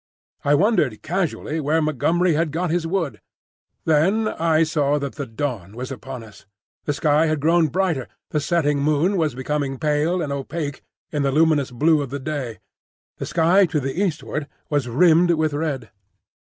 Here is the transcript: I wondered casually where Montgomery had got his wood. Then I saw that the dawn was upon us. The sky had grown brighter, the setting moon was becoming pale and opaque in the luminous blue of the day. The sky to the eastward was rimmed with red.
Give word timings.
I 0.43 0.55
wondered 0.55 1.03
casually 1.03 1.59
where 1.59 1.79
Montgomery 1.79 2.33
had 2.33 2.51
got 2.51 2.71
his 2.71 2.87
wood. 2.87 3.21
Then 3.85 4.27
I 4.29 4.63
saw 4.63 4.97
that 4.97 5.13
the 5.13 5.27
dawn 5.27 5.73
was 5.75 5.91
upon 5.91 6.23
us. 6.23 6.47
The 6.85 6.93
sky 6.93 7.27
had 7.27 7.39
grown 7.39 7.67
brighter, 7.67 8.07
the 8.31 8.39
setting 8.39 8.79
moon 8.79 9.15
was 9.15 9.35
becoming 9.35 9.77
pale 9.77 10.19
and 10.19 10.33
opaque 10.33 10.81
in 11.11 11.21
the 11.21 11.31
luminous 11.31 11.69
blue 11.69 12.01
of 12.01 12.09
the 12.09 12.17
day. 12.19 12.57
The 13.17 13.27
sky 13.27 13.67
to 13.67 13.79
the 13.79 14.01
eastward 14.01 14.47
was 14.71 14.89
rimmed 14.89 15.29
with 15.35 15.53
red. 15.53 15.91